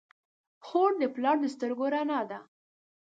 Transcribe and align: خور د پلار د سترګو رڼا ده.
خور 0.65 0.91
د 1.01 1.03
پلار 1.15 1.37
د 1.41 1.45
سترګو 1.55 1.85
رڼا 1.93 2.19
ده. 2.29 2.39